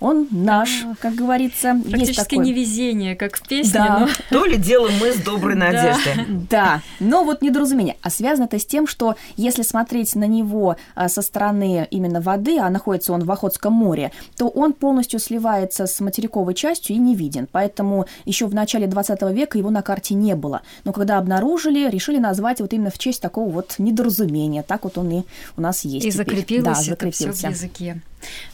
Он 0.00 0.26
наш, 0.30 0.84
а, 0.84 0.94
как 0.98 1.14
говорится. 1.14 1.78
Практически 1.82 2.08
есть 2.08 2.28
такой... 2.28 2.46
невезение, 2.46 3.14
как 3.14 3.36
в 3.36 3.46
песне. 3.46 3.72
Да. 3.74 3.98
Но... 4.00 4.08
То 4.30 4.46
ли 4.46 4.56
делаем 4.56 4.98
мы 4.98 5.12
с 5.12 5.16
доброй 5.18 5.54
надеждой. 5.56 6.24
Да, 6.48 6.80
но 7.00 7.22
вот 7.22 7.42
недоразумение. 7.42 7.96
А 8.02 8.08
связано 8.08 8.46
это 8.46 8.58
с 8.58 8.64
тем, 8.64 8.86
что 8.86 9.16
если 9.36 9.62
смотреть 9.62 10.16
на 10.16 10.24
него 10.24 10.76
а, 10.94 11.08
со 11.08 11.20
стороны 11.20 11.86
именно 11.90 12.20
воды, 12.20 12.58
а 12.58 12.70
находится 12.70 13.12
он 13.12 13.24
в 13.24 13.30
Охотском 13.30 13.74
море, 13.74 14.10
то 14.36 14.48
он 14.48 14.72
полностью 14.72 15.20
сливается 15.20 15.86
с 15.86 16.00
материковой 16.00 16.54
частью 16.54 16.96
и 16.96 16.98
не 16.98 17.14
виден. 17.14 17.46
Поэтому 17.50 18.06
еще 18.24 18.46
в 18.46 18.54
начале 18.54 18.86
20 18.86 19.20
века 19.32 19.58
его 19.58 19.70
на 19.70 19.82
карте 19.82 20.14
не 20.14 20.34
было. 20.34 20.62
Но 20.84 20.92
когда 20.92 21.18
обнаружили, 21.18 21.90
решили 21.90 22.18
назвать 22.18 22.60
вот 22.60 22.72
именно 22.72 22.90
в 22.90 22.98
честь 22.98 23.20
такого 23.20 23.50
вот 23.50 23.74
недоразумения. 23.76 24.62
Так 24.62 24.84
вот 24.84 24.96
он 24.96 25.10
и 25.10 25.22
у 25.56 25.60
нас 25.60 25.84
есть. 25.84 26.06
И 26.06 26.10
закрепилось 26.10 26.64
да, 26.64 26.74
закрепился. 26.74 27.28
это 27.28 27.36
все 27.36 27.48
в 27.48 27.50
языке. 27.50 28.00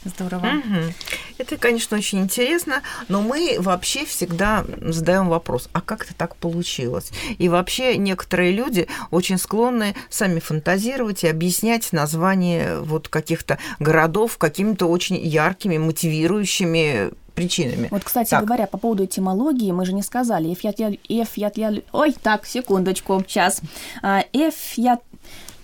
Здорово. 0.05 0.45
Угу. 0.45 0.93
Это, 1.37 1.57
конечно, 1.57 1.97
очень 1.97 2.19
интересно, 2.19 2.81
но 3.07 3.21
мы 3.21 3.57
вообще 3.59 4.05
всегда 4.05 4.65
задаем 4.81 5.29
вопрос, 5.29 5.69
а 5.73 5.81
как 5.81 6.03
это 6.03 6.13
так 6.15 6.35
получилось? 6.35 7.11
И 7.37 7.49
вообще 7.49 7.97
некоторые 7.97 8.51
люди 8.51 8.87
очень 9.11 9.37
склонны 9.37 9.95
сами 10.09 10.39
фантазировать 10.39 11.23
и 11.23 11.27
объяснять 11.27 11.91
название 11.93 12.79
вот 12.81 13.07
каких-то 13.07 13.57
городов 13.79 14.37
какими-то 14.37 14.87
очень 14.87 15.17
яркими, 15.17 15.77
мотивирующими 15.77 17.11
причинами. 17.37 17.87
Вот, 17.91 18.03
кстати 18.03 18.31
так. 18.31 18.45
говоря, 18.45 18.65
по 18.65 18.79
поводу 18.79 19.05
этимологии, 19.05 19.71
мы 19.71 19.85
же 19.85 19.93
не 19.93 20.01
сказали. 20.01 20.51
Эф, 20.51 21.37
я, 21.37 21.51
Ой, 21.91 22.15
так, 22.23 22.47
секундочку, 22.47 23.23
сейчас. 23.27 23.61
Эф, 24.33 24.55
я, 24.75 24.97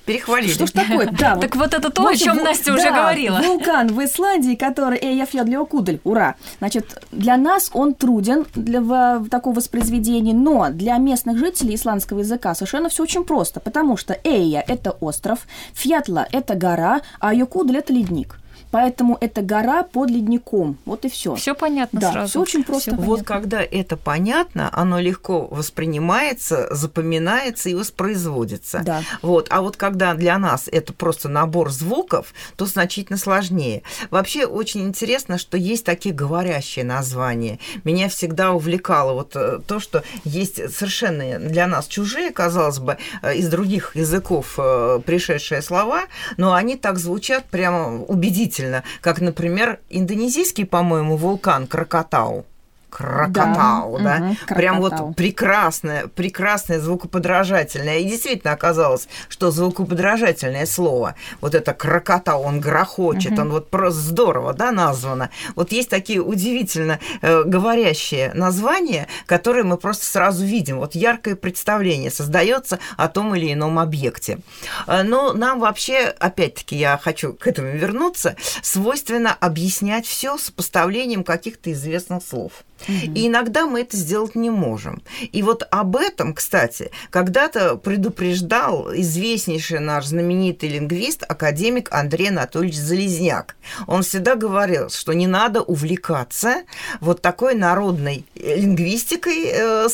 перехвалили. 0.06 0.52
Что 0.52 0.68
ж 0.68 0.72
такое? 0.72 1.10
Да, 1.24 1.36
так 1.36 1.56
вот 1.56 1.74
это 1.74 1.90
то, 1.90 2.08
о 2.08 2.16
чем 2.16 2.38
Настя 2.38 2.74
уже 2.74 2.90
говорила. 2.90 3.40
Вулкан 3.40 3.88
в 3.88 4.04
Исландии, 4.04 4.56
который 4.56 4.98
Эйяфьядлиокудль, 5.00 6.00
ура. 6.04 6.36
Значит, 6.60 7.02
для 7.12 7.38
нас 7.38 7.70
он 7.74 7.94
труден 7.94 8.46
для 8.56 9.22
такого 9.30 9.56
воспроизведения, 9.56 10.34
но 10.34 10.70
для 10.70 10.98
местных 10.98 11.38
жителей 11.38 11.76
исландского 11.76 12.20
языка 12.20 12.56
совершенно 12.56 12.90
все 12.90 13.04
очень 13.04 13.24
просто, 13.24 13.60
потому 13.60 13.96
что 13.96 14.18
Эйя– 14.24 14.64
это 14.68 14.92
остров, 14.92 15.48
Фьятла– 15.74 16.28
это 16.32 16.56
гора, 16.56 17.02
а 17.20 17.34
Йокудль– 17.34 17.78
это 17.78 17.94
ледник. 17.94 18.38
Поэтому 18.74 19.20
это 19.22 19.44
гора 19.44 19.84
под 19.84 20.10
ледником. 20.10 20.80
Вот 20.86 21.06
и 21.06 21.10
все. 21.10 21.36
Все 21.36 21.54
понятно 21.54 22.00
да, 22.00 22.12
сразу. 22.12 22.30
Все 22.30 22.42
очень 22.42 22.64
просто. 22.64 22.94
Всё 22.94 23.02
вот 23.04 23.22
когда 23.22 23.62
это 23.62 23.98
понятно, 23.98 24.68
оно 24.74 25.00
легко 25.00 25.46
воспринимается, 25.46 26.74
запоминается 26.74 27.70
и 27.70 27.76
воспроизводится. 27.76 28.82
Да. 28.84 29.04
Вот. 29.22 29.46
А 29.52 29.62
вот 29.62 29.78
когда 29.78 30.16
для 30.16 30.40
нас 30.40 30.68
это 30.72 30.92
просто 30.92 31.30
набор 31.30 31.70
звуков, 31.70 32.34
то 32.56 32.66
значительно 32.66 33.20
сложнее. 33.20 33.84
Вообще 34.10 34.48
очень 34.48 34.82
интересно, 34.82 35.38
что 35.38 35.56
есть 35.56 35.86
такие 35.86 36.16
говорящие 36.16 36.84
названия. 36.84 37.60
Меня 37.84 38.10
всегда 38.10 38.54
увлекало 38.54 39.14
вот 39.14 39.36
э, 39.36 39.60
то, 39.68 39.80
что 39.80 40.02
есть 40.24 40.56
совершенно 40.76 41.38
для 41.38 41.68
нас 41.68 41.86
чужие, 41.86 42.32
казалось 42.32 42.80
бы, 42.80 42.98
э, 43.22 43.36
из 43.36 43.50
других 43.50 43.96
языков 43.96 44.56
э, 44.58 45.00
пришедшие 45.06 45.62
слова, 45.62 46.06
но 46.38 46.54
они 46.56 46.76
так 46.76 46.98
звучат 46.98 47.46
прямо 47.46 48.02
убедительно 48.02 48.63
удивительно, 48.64 48.84
как, 49.02 49.22
например, 49.22 49.80
индонезийский, 49.90 50.66
по-моему, 50.66 51.18
вулкан 51.18 51.68
Кракатау. 51.68 52.46
Крокотау, 52.94 53.98
да, 53.98 54.20
да? 54.20 54.26
Угу, 54.26 54.56
прям 54.56 54.80
вот 54.80 55.16
прекрасное, 55.16 56.08
прекрасное 56.08 56.80
звукоподражательное. 56.80 58.00
И 58.00 58.04
действительно 58.04 58.54
оказалось, 58.54 59.08
что 59.30 59.50
звукоподражательное 59.50 60.68
слово, 60.68 61.16
вот 61.42 61.56
это 61.56 61.74
крокотау, 61.74 62.44
он 62.44 62.60
грохочет, 62.60 63.32
угу. 63.32 63.42
он 63.42 63.50
вот 63.50 63.70
просто 63.72 64.00
здорово, 64.00 64.54
да, 64.54 64.72
названо. 64.72 65.32
Вот 65.56 65.72
есть 65.72 65.90
такие 65.90 66.22
удивительно 66.22 67.00
э, 67.24 67.44
говорящие 67.44 68.32
названия, 68.36 69.08
которые 69.26 69.64
мы 69.64 69.78
просто 69.78 70.06
сразу 70.06 70.46
видим. 70.46 70.78
Вот 70.78 70.94
яркое 70.94 71.36
представление 71.36 72.12
создается 72.12 72.78
о 72.96 73.08
том 73.08 73.34
или 73.34 73.52
ином 73.52 73.80
объекте. 73.80 74.38
Э, 74.86 75.02
но 75.02 75.34
нам 75.34 75.60
вообще, 75.60 76.14
опять-таки, 76.20 76.76
я 76.76 77.00
хочу 77.02 77.34
к 77.34 77.48
этому 77.48 77.70
вернуться, 77.72 78.36
свойственно 78.62 79.34
объяснять 79.34 80.06
все 80.06 80.38
сопоставлением 80.38 81.24
каких-то 81.24 81.72
известных 81.72 82.24
слов. 82.24 82.64
И 82.88 83.28
иногда 83.28 83.66
мы 83.66 83.82
это 83.82 83.98
сделать 83.98 84.36
не 84.36 84.50
можем. 84.50 85.02
И 85.32 85.42
вот 85.44 85.68
об 85.72 85.96
этом, 85.96 86.34
кстати, 86.34 86.92
когда-то 87.10 87.76
предупреждал 87.76 88.94
известнейший 88.94 89.80
наш 89.80 90.06
знаменитый 90.06 90.70
лингвист, 90.70 91.24
академик 91.28 91.92
Андрей 91.92 92.30
Анатольевич 92.30 92.78
Залезняк. 92.78 93.56
Он 93.88 94.04
всегда 94.04 94.36
говорил, 94.36 94.90
что 94.90 95.14
не 95.14 95.28
надо 95.28 95.62
увлекаться 95.62 96.64
вот 97.00 97.22
такой 97.22 97.56
народной 97.56 98.26
лингвистикой, 98.36 99.46
э, 99.46 99.88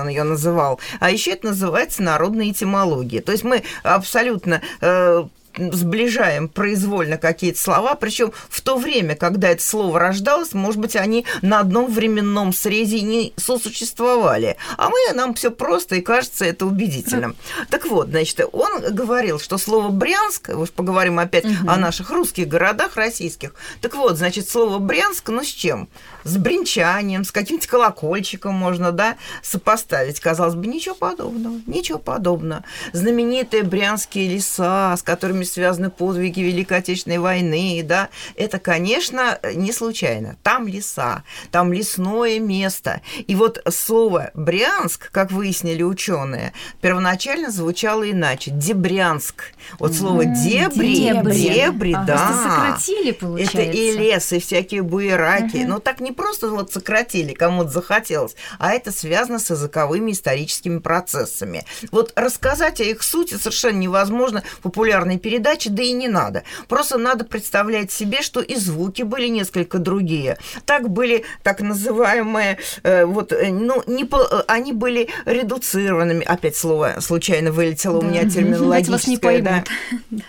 он 0.00 0.08
ее 0.08 0.22
называл, 0.24 0.80
а 0.98 1.10
еще 1.10 1.32
это 1.32 1.48
называется 1.48 2.02
народная 2.02 2.50
этимология. 2.50 3.20
То 3.20 3.32
есть 3.32 3.44
мы 3.44 3.62
абсолютно 3.82 4.60
э, 4.80 5.24
сближаем 5.56 6.48
произвольно 6.48 7.16
какие-то 7.16 7.60
слова, 7.60 7.94
причем 7.94 8.32
в 8.48 8.60
то 8.60 8.76
время, 8.76 9.16
когда 9.16 9.48
это 9.48 9.62
слово 9.62 9.98
рождалось, 9.98 10.52
может 10.52 10.80
быть, 10.80 10.96
они 10.96 11.26
на 11.42 11.60
одном 11.60 11.92
временном 11.92 12.52
срезе 12.52 13.00
не 13.00 13.32
сосуществовали. 13.36 14.56
А 14.76 14.88
мы, 14.88 14.98
нам 15.14 15.34
все 15.34 15.50
просто, 15.50 15.96
и 15.96 16.00
кажется 16.00 16.44
это 16.44 16.66
убедительным. 16.66 17.36
Так 17.70 17.86
вот, 17.86 18.08
значит, 18.08 18.40
он 18.52 18.80
говорил, 18.94 19.38
что 19.38 19.58
слово 19.58 19.88
«Брянск», 19.88 20.50
уж 20.50 20.70
поговорим 20.70 21.18
опять 21.18 21.44
угу. 21.44 21.68
о 21.68 21.76
наших 21.76 22.10
русских 22.10 22.48
городах 22.48 22.96
российских, 22.96 23.54
так 23.80 23.94
вот, 23.94 24.16
значит, 24.16 24.48
слово 24.48 24.78
«Брянск», 24.78 25.28
ну 25.28 25.42
с 25.42 25.48
чем? 25.48 25.88
С 26.24 26.36
бренчанием, 26.36 27.24
с 27.24 27.32
каким-то 27.32 27.66
колокольчиком 27.66 28.54
можно, 28.54 28.92
да, 28.92 29.16
сопоставить. 29.42 30.20
Казалось 30.20 30.54
бы, 30.54 30.66
ничего 30.66 30.94
подобного, 30.94 31.60
ничего 31.66 31.98
подобного. 31.98 32.64
Знаменитые 32.92 33.62
брянские 33.62 34.28
леса, 34.28 34.96
с 34.96 35.02
которыми 35.02 35.44
связаны 35.50 35.90
подвиги 35.90 36.40
Великой 36.40 36.78
Отечественной 36.78 37.18
войны, 37.18 37.82
да, 37.84 38.08
это, 38.36 38.58
конечно, 38.58 39.38
не 39.54 39.72
случайно. 39.72 40.36
Там 40.42 40.68
леса, 40.68 41.24
там 41.50 41.72
лесное 41.72 42.38
место. 42.38 43.00
И 43.26 43.34
вот 43.34 43.62
слово 43.70 44.30
«Брянск», 44.34 45.10
как 45.10 45.30
выяснили 45.32 45.82
ученые, 45.82 46.52
первоначально 46.80 47.50
звучало 47.50 48.10
иначе– 48.10 48.50
«дебрянск». 48.54 49.52
Вот 49.78 49.94
слово 49.94 50.24
«дебри», 50.24 50.94
«дебри», 50.94 51.32
дебри 51.32 51.92
ага. 51.92 52.04
да. 52.06 52.42
сократили, 52.42 53.12
получается. 53.12 53.58
Это 53.58 53.70
и 53.70 53.92
лес, 53.92 54.32
и 54.32 54.38
всякие 54.38 54.82
буераки. 54.82 55.58
Угу. 55.58 55.68
Но 55.68 55.78
так 55.78 56.00
не 56.00 56.12
просто 56.12 56.48
вот 56.48 56.72
сократили, 56.72 57.32
кому-то 57.32 57.70
захотелось, 57.70 58.36
а 58.58 58.72
это 58.72 58.92
связано 58.92 59.38
с 59.38 59.50
языковыми 59.50 60.12
историческими 60.12 60.78
процессами. 60.78 61.64
Вот 61.90 62.12
рассказать 62.16 62.80
о 62.80 62.84
их 62.84 63.02
сути 63.02 63.34
совершенно 63.34 63.78
невозможно 63.78 64.42
популярной 64.62 65.18
передаче, 65.18 65.29
да 65.68 65.82
и 65.82 65.92
не 65.92 66.08
надо. 66.08 66.42
Просто 66.68 66.98
надо 66.98 67.24
представлять 67.24 67.92
себе, 67.92 68.22
что 68.22 68.40
и 68.40 68.56
звуки 68.56 69.02
были 69.02 69.28
несколько 69.28 69.78
другие. 69.78 70.38
Так 70.64 70.90
были 70.90 71.24
так 71.42 71.60
называемые, 71.60 72.58
э, 72.82 73.04
вот, 73.04 73.32
э, 73.32 73.50
ну, 73.50 73.82
не 73.86 74.04
по, 74.04 74.16
э, 74.16 74.42
они 74.46 74.72
были 74.72 75.08
редуцированными. 75.26 76.24
Опять 76.24 76.56
слово 76.56 76.96
случайно 77.00 77.52
вылетело 77.52 78.00
да. 78.00 78.06
у 78.06 78.10
меня 78.10 78.28
терминологическое. 78.28 79.42
Да. 79.42 79.64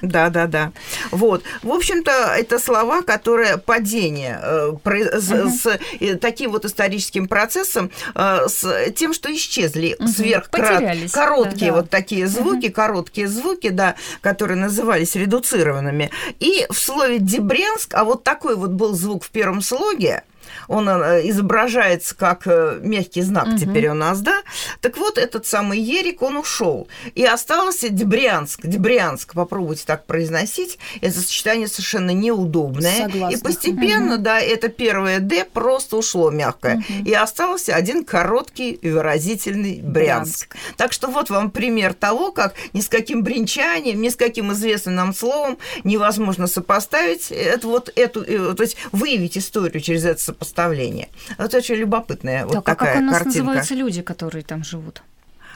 да, 0.01 0.29
да, 0.29 0.47
да. 0.47 0.71
Вот. 1.11 1.43
В 1.63 1.71
общем-то, 1.71 2.11
это 2.37 2.59
слова, 2.59 3.01
которые 3.01 3.57
падение 3.57 4.39
э, 4.41 4.71
с, 4.85 5.31
uh 5.31 5.49
с 5.49 5.79
э, 5.99 6.15
таким 6.15 6.51
вот 6.51 6.65
историческим 6.65 7.27
процессом, 7.27 7.91
э, 8.15 8.47
с 8.47 8.91
тем, 8.95 9.13
что 9.13 9.33
исчезли 9.33 9.95
uh 9.99 10.07
сверх 10.07 10.49
короткие 10.49 11.71
да, 11.71 11.77
вот 11.77 11.89
такие 11.89 12.27
звуки, 12.27 12.67
uh 12.67 12.71
короткие 12.71 13.27
звуки, 13.27 13.69
да, 13.69 13.95
которые 14.21 14.57
назывались 14.91 15.15
редуцированными. 15.15 16.11
И 16.39 16.65
в 16.69 16.77
слове 16.77 17.19
Дебренск, 17.19 17.93
а 17.93 18.03
вот 18.03 18.23
такой 18.23 18.55
вот 18.55 18.71
был 18.71 18.93
звук 18.93 19.23
в 19.23 19.29
первом 19.29 19.61
слоге, 19.61 20.23
он 20.67 20.89
э, 20.89 21.21
изображается 21.29 22.15
как 22.15 22.43
э, 22.45 22.79
мягкий 22.81 23.21
знак 23.21 23.47
угу. 23.47 23.57
теперь 23.57 23.89
у 23.89 23.93
нас, 23.93 24.21
да? 24.21 24.41
Так 24.81 24.97
вот, 24.97 25.17
этот 25.17 25.45
самый 25.45 25.79
Ерик, 25.79 26.21
он 26.21 26.37
ушел. 26.37 26.87
И 27.15 27.23
остался 27.25 27.89
Дебрянск. 27.89 28.61
Дебрянск, 28.63 29.33
попробуйте 29.33 29.83
так 29.85 30.05
произносить. 30.05 30.79
Это 31.01 31.19
сочетание 31.19 31.67
совершенно 31.67 32.11
неудобное. 32.11 33.09
Согласна. 33.09 33.35
И 33.35 33.39
постепенно, 33.39 34.15
угу. 34.15 34.23
да, 34.23 34.39
это 34.39 34.69
первое 34.69 35.19
«д» 35.19 35.45
просто 35.45 35.97
ушло 35.97 36.31
мягкое. 36.31 36.77
Угу. 36.77 37.09
И 37.09 37.13
остался 37.13 37.75
один 37.75 38.03
короткий 38.03 38.71
и 38.71 38.89
выразительный 38.89 39.81
Брянск. 39.81 40.21
Брянск. 40.21 40.55
Так 40.77 40.93
что 40.93 41.07
вот 41.07 41.29
вам 41.29 41.51
пример 41.51 41.93
того, 41.93 42.31
как 42.31 42.55
ни 42.73 42.81
с 42.81 42.87
каким 42.87 43.23
бренчанием, 43.23 44.01
ни 44.01 44.09
с 44.09 44.15
каким 44.15 44.51
известным 44.53 44.95
нам 44.95 45.13
словом 45.13 45.57
невозможно 45.83 46.47
сопоставить 46.47 47.31
это 47.31 47.67
вот 47.67 47.91
эту, 47.95 48.23
э, 48.23 48.53
то 48.55 48.63
есть 48.63 48.77
выявить 48.91 49.37
историю 49.37 49.81
через 49.81 50.05
это 50.05 50.21
сопоставление. 50.41 51.09
Это 51.37 51.57
очень 51.57 51.75
любопытная 51.75 52.45
так, 52.45 52.53
вот 52.55 52.65
такая 52.65 52.91
а 52.91 52.93
как 52.93 53.01
у 53.01 53.05
нас 53.05 53.13
картинка. 53.17 53.37
называются 53.37 53.75
люди, 53.75 54.01
которые 54.01 54.43
там 54.43 54.63
живут? 54.63 55.03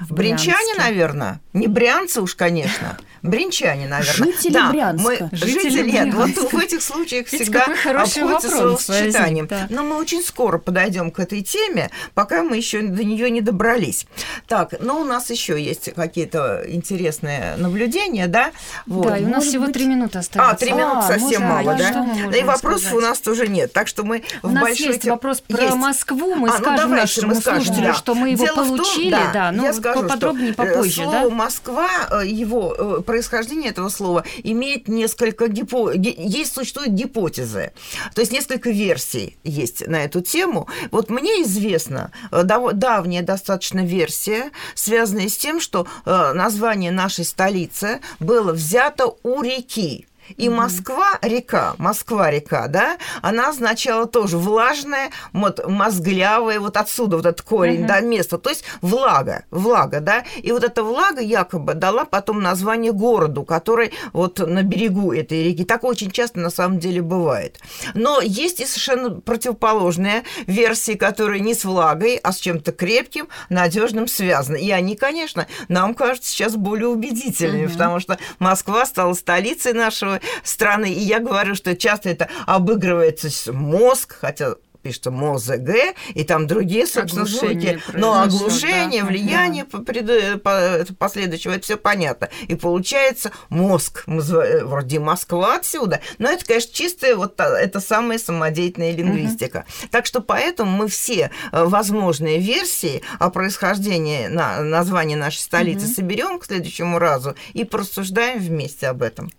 Брянчане, 0.09 0.75
наверное. 0.77 1.39
Не 1.53 1.67
брянцы 1.67 2.21
уж, 2.21 2.35
конечно. 2.35 2.97
Бринчане, 3.25 3.87
наверное. 3.87 4.31
Жители 4.33 4.53
да, 4.53 4.69
Брянска. 4.69 5.03
Мы, 5.03 5.29
жители, 5.31 5.69
жители 5.69 5.91
нет, 5.91 6.13
вот 6.13 6.51
в 6.51 6.57
этих 6.57 6.81
случаях 6.81 7.27
всегда 7.27 7.65
обходится 7.65 8.49
словосочетанием. 8.49 9.47
Да. 9.47 9.67
Но 9.69 9.83
мы 9.83 9.97
очень 9.97 10.23
скоро 10.23 10.57
подойдем 10.57 11.11
к 11.11 11.19
этой 11.19 11.41
теме, 11.41 11.89
пока 12.13 12.43
мы 12.43 12.57
еще 12.57 12.81
до 12.81 13.03
нее 13.03 13.29
не 13.29 13.41
добрались. 13.41 14.05
Так, 14.47 14.75
но 14.79 15.01
у 15.01 15.03
нас 15.03 15.29
еще 15.29 15.61
есть 15.61 15.93
какие-то 15.93 16.63
интересные 16.67 17.55
наблюдения, 17.57 18.27
да? 18.27 18.51
Вот. 18.85 19.07
Да, 19.07 19.17
и 19.17 19.23
у 19.23 19.29
нас 19.29 19.45
всего 19.45 19.67
три 19.67 19.85
минуты 19.85 20.19
остается. 20.19 20.51
А, 20.51 20.55
три 20.55 20.71
минуты 20.71 20.97
а, 20.97 21.01
совсем 21.01 21.43
мало, 21.43 21.75
да? 21.75 22.07
И 22.35 22.43
вопросов 22.43 22.93
у 22.93 22.99
нас 22.99 23.19
тоже 23.19 23.47
нет, 23.47 23.73
так 23.73 23.87
что 23.87 24.03
мы 24.03 24.23
у 24.43 24.49
в 24.49 24.53
нас 24.53 24.63
большой... 24.63 24.87
есть 24.87 25.05
вопрос 25.05 25.41
про 25.41 25.75
Москву, 25.75 26.35
мы 26.35 26.49
а, 26.49 26.53
ну, 26.53 26.57
скажем 26.59 26.89
ну, 26.89 26.95
нашему 26.95 27.35
слушателю, 27.35 27.93
что 27.93 28.13
мы 28.13 28.29
его 28.29 28.45
получили, 28.47 29.17
да, 29.33 29.51
ну 29.51 29.65
поподробнее 29.93 30.53
попозже, 30.53 31.03
да? 31.03 31.21
Слово 31.21 31.33
Москва, 31.33 31.89
э, 32.11 32.27
его 32.27 32.75
э, 32.77 33.01
происхождение 33.01 33.71
этого 33.71 33.89
слова 33.89 34.23
имеет 34.43 34.87
несколько 34.87 35.47
гипо... 35.47 35.91
есть 35.93 36.53
существуют 36.53 36.91
гипотезы, 36.91 37.71
то 38.13 38.21
есть 38.21 38.31
несколько 38.31 38.69
версий 38.69 39.37
есть 39.43 39.87
на 39.87 40.03
эту 40.03 40.21
тему. 40.21 40.67
Вот 40.91 41.09
мне 41.09 41.43
известна 41.43 42.11
э, 42.31 42.43
давняя 42.43 43.21
достаточно 43.21 43.85
версия, 43.85 44.51
связанная 44.73 45.29
с 45.29 45.37
тем, 45.37 45.59
что 45.59 45.87
э, 46.05 46.33
название 46.33 46.91
нашей 46.91 47.25
столицы 47.25 48.01
было 48.19 48.51
взято 48.53 49.15
у 49.23 49.41
реки. 49.41 50.07
И 50.37 50.49
Москва 50.49 51.19
река, 51.21 51.75
Москва 51.77 52.31
река, 52.31 52.67
да, 52.67 52.97
она 53.21 53.49
означала 53.49 54.05
тоже 54.05 54.37
влажная, 54.37 55.11
вот 55.33 55.67
мозглявая, 55.67 56.59
вот 56.59 56.77
отсюда 56.77 57.17
вот 57.17 57.25
этот 57.25 57.41
корень, 57.41 57.83
mm-hmm. 57.83 57.87
да, 57.87 57.99
место, 58.01 58.37
то 58.37 58.49
есть 58.49 58.63
влага, 58.81 59.45
влага, 59.51 59.99
да, 59.99 60.23
и 60.37 60.51
вот 60.51 60.63
эта 60.63 60.83
влага 60.83 61.21
якобы 61.21 61.73
дала 61.73 62.05
потом 62.05 62.41
название 62.41 62.91
городу, 62.91 63.43
который 63.43 63.93
вот 64.13 64.39
на 64.39 64.63
берегу 64.63 65.13
этой 65.13 65.43
реки. 65.43 65.63
Так 65.63 65.83
очень 65.83 66.11
часто 66.11 66.39
на 66.39 66.49
самом 66.49 66.79
деле 66.79 67.01
бывает. 67.01 67.59
Но 67.93 68.21
есть 68.21 68.59
и 68.59 68.65
совершенно 68.65 69.21
противоположные 69.21 70.23
версии, 70.47 70.93
которые 70.93 71.41
не 71.41 71.53
с 71.53 71.65
влагой, 71.65 72.15
а 72.17 72.31
с 72.31 72.37
чем-то 72.37 72.71
крепким, 72.71 73.27
надежным 73.49 74.07
связаны. 74.07 74.57
И 74.57 74.71
они, 74.71 74.95
конечно, 74.95 75.47
нам 75.67 75.93
кажутся 75.93 76.31
сейчас 76.31 76.55
более 76.55 76.87
убедительными, 76.87 77.65
mm-hmm. 77.65 77.73
потому 77.73 77.99
что 77.99 78.17
Москва 78.39 78.85
стала 78.85 79.13
столицей 79.13 79.73
нашего 79.73 80.14
страны. 80.43 80.91
И 80.91 80.99
я 80.99 81.19
говорю, 81.19 81.55
что 81.55 81.75
часто 81.75 82.09
это 82.09 82.29
обыгрывается 82.45 83.29
мозг, 83.51 84.17
хотя 84.19 84.55
пишется 84.85 85.09
МОЗГ, 85.09 85.95
и 86.13 86.23
там 86.23 86.45
другие, 86.45 86.85
собственно, 86.85 87.25
звуки. 87.25 87.81
Но 87.93 88.21
оглушение, 88.21 89.01
да, 89.01 89.07
влияние 89.07 89.65
да. 89.65 90.37
По, 90.37 90.85
по, 90.85 90.93
последующего, 90.93 91.53
это 91.53 91.63
все 91.63 91.75
понятно. 91.75 92.29
И 92.47 92.53
получается 92.53 93.31
мозг, 93.49 94.03
вроде 94.05 94.99
Москва 94.99 95.55
отсюда, 95.55 96.01
но 96.19 96.29
это, 96.29 96.45
конечно, 96.45 96.71
чистая 96.71 97.15
вот 97.15 97.39
это 97.39 97.79
самая 97.79 98.19
самодеятельная 98.19 98.91
лингвистика. 98.91 99.65
Угу. 99.67 99.89
Так 99.89 100.05
что 100.05 100.21
поэтому 100.21 100.69
мы 100.69 100.87
все 100.87 101.31
э, 101.51 101.63
возможные 101.65 102.39
версии 102.39 103.01
о 103.17 103.31
происхождении 103.31 104.27
на, 104.27 104.61
названия 104.61 105.15
нашей 105.15 105.39
столицы 105.39 105.87
угу. 105.87 105.93
соберем 105.95 106.39
к 106.39 106.45
следующему 106.45 106.99
разу 106.99 107.35
и 107.53 107.63
порассуждаем 107.63 108.37
вместе 108.37 108.87
об 108.87 109.01
этом. 109.01 109.31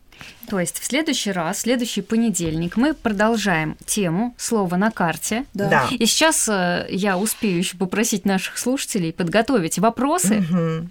То 0.49 0.61
есть 0.61 0.79
в 0.79 0.85
следующий 0.85 1.33
раз, 1.33 1.59
в 1.59 1.61
следующий 1.61 2.03
понедельник 2.03 2.77
мы 2.77 2.95
продолжаем 2.95 3.77
тему 3.85 4.35
«Слово 4.39 4.77
на 4.77 4.91
карте». 4.91 5.45
Да. 5.55 5.69
да. 5.69 5.89
И 5.91 6.07
сейчас 6.07 6.49
э, 6.49 6.87
я 6.91 7.19
успею 7.19 7.59
еще 7.59 7.77
попросить 7.77 8.25
наших 8.25 8.59
слушателей 8.59 9.13
подготовить 9.13 9.79
вопросы. 9.79 10.45
Угу. 10.51 10.89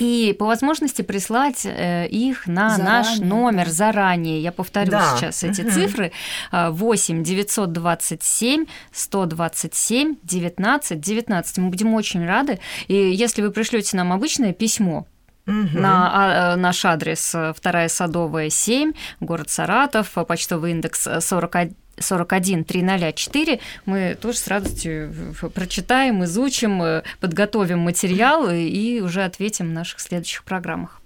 И 0.00 0.34
по 0.38 0.46
возможности 0.46 1.02
прислать 1.02 1.64
э, 1.64 2.08
их 2.08 2.46
на 2.46 2.70
заранее. 2.70 2.84
наш 2.84 3.18
номер 3.18 3.68
заранее. 3.68 4.42
Я 4.42 4.52
повторю 4.52 4.90
да. 4.90 5.16
сейчас 5.16 5.44
эти 5.44 5.62
угу. 5.62 5.70
цифры. 5.70 6.12
8 6.52 7.22
927 7.22 8.66
127 8.92 10.16
19 10.22 11.00
19. 11.00 11.58
Мы 11.58 11.68
будем 11.68 11.94
очень 11.94 12.26
рады. 12.26 12.58
И 12.88 12.94
если 12.94 13.42
вы 13.42 13.50
пришлете 13.50 13.96
нам 13.96 14.12
обычное 14.12 14.52
письмо, 14.52 15.06
Угу. 15.46 15.78
На 15.78 16.52
а, 16.52 16.56
наш 16.56 16.84
адрес 16.84 17.34
э, 17.34 17.52
Вторая 17.56 17.88
Садовая, 17.88 18.50
7, 18.50 18.92
город 19.20 19.48
Саратов, 19.48 20.10
почтовый 20.26 20.72
индекс 20.72 21.06
41 21.20 21.76
41 21.98 22.64
304 22.64 23.60
мы 23.86 24.16
тоже 24.20 24.38
с 24.38 24.48
радостью 24.48 25.14
прочитаем, 25.54 26.24
изучим, 26.24 26.82
э, 26.82 27.02
подготовим 27.20 27.80
материал 27.80 28.50
и 28.50 29.00
уже 29.00 29.24
ответим 29.24 29.68
в 29.68 29.72
наших 29.72 30.00
следующих 30.00 30.44
программах. 30.44 31.00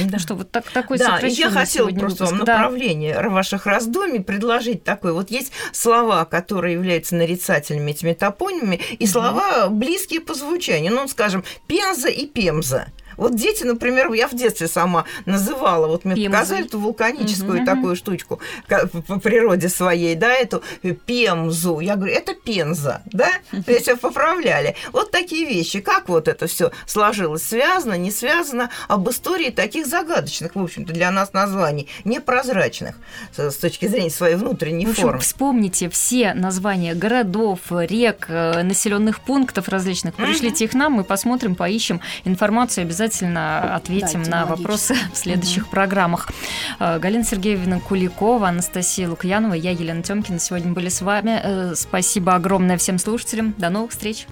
Да. 0.00 0.06
Ну 0.12 0.18
что, 0.18 0.34
вот 0.34 0.50
так, 0.50 0.70
такой 0.70 0.98
Да, 0.98 1.18
я 1.22 1.50
хотела 1.50 1.88
просто 1.90 2.24
выпуск. 2.24 2.32
вам 2.32 2.44
да. 2.44 2.58
направление 2.58 3.28
ваших 3.28 3.66
раздумий 3.66 4.20
предложить 4.20 4.84
такое. 4.84 5.12
Вот 5.12 5.30
есть 5.30 5.52
слова, 5.72 6.24
которые 6.24 6.74
являются 6.74 7.14
нарицательными 7.14 7.92
этими 7.92 8.12
топонимами, 8.12 8.80
и 8.98 9.04
угу. 9.04 9.10
слова 9.10 9.68
близкие 9.68 10.20
по 10.20 10.34
звучанию. 10.34 10.92
Ну, 10.92 11.06
скажем, 11.08 11.44
Пенза 11.66 12.08
и 12.08 12.26
Пемза. 12.26 12.88
Вот 13.16 13.34
дети, 13.36 13.64
например, 13.64 14.12
я 14.12 14.28
в 14.28 14.34
детстве 14.34 14.68
сама 14.68 15.04
называла, 15.24 15.86
вот 15.86 16.04
мне 16.04 16.14
Пемзой. 16.14 16.30
показали 16.32 16.66
эту 16.66 16.78
вулканическую 16.80 17.58
Мгм. 17.58 17.66
такую 17.66 17.96
штучку 17.96 18.40
ка- 18.68 18.86
по 18.86 19.18
природе 19.20 19.68
своей, 19.68 20.14
да, 20.14 20.32
эту 20.32 20.62
пемзу. 21.06 21.80
Я 21.80 21.96
говорю, 21.96 22.12
это 22.14 22.34
пенза, 22.34 23.02
да? 23.06 23.30
То 23.64 23.72
есть 23.72 23.88
поправляли. 24.00 24.74
Вот 24.92 25.10
такие 25.10 25.46
вещи. 25.46 25.80
Как 25.80 26.08
вот 26.08 26.28
это 26.28 26.46
все 26.46 26.70
сложилось? 26.86 27.42
Связано, 27.42 27.94
не 27.96 28.10
связано? 28.10 28.70
Об 28.88 29.08
истории 29.08 29.50
таких 29.50 29.86
загадочных, 29.86 30.54
в 30.54 30.62
общем-то, 30.62 30.92
для 30.92 31.10
нас 31.10 31.32
названий, 31.32 31.88
непрозрачных 32.04 32.96
с 33.36 33.50
с 33.50 33.56
точки 33.58 33.86
зрения 33.86 34.10
своей 34.10 34.34
внутренней 34.36 34.86
В 34.86 34.90
общем, 34.90 35.02
формы. 35.04 35.20
вспомните 35.20 35.88
все 35.88 36.34
названия 36.34 36.94
городов, 36.94 37.60
рек, 37.70 38.26
населенных 38.28 39.20
пунктов 39.20 39.68
различных. 39.68 40.14
Пришлите 40.14 40.64
их 40.64 40.74
нам, 40.74 40.92
мы 40.94 41.04
посмотрим, 41.04 41.54
поищем 41.54 42.00
информацию, 42.24 42.82
обязательно 42.82 43.05
ответим 43.14 44.22
Да, 44.24 44.30
на 44.30 44.46
вопросы 44.46 44.94
в 45.12 45.16
следующих 45.16 45.68
программах. 45.68 46.30
Э, 46.78 46.98
Галина 46.98 47.24
Сергеевна 47.24 47.80
Куликова, 47.80 48.48
Анастасия 48.48 49.08
Лукьянова, 49.08 49.54
я 49.54 49.70
Елена 49.70 50.02
Тёмкина 50.02 50.38
сегодня 50.38 50.72
были 50.72 50.88
с 50.88 51.00
вами. 51.02 51.40
Э, 51.42 51.74
Спасибо 51.74 52.34
огромное 52.34 52.76
всем 52.76 52.98
слушателям. 52.98 53.54
До 53.58 53.70
новых 53.70 53.90
встреч. 53.92 54.26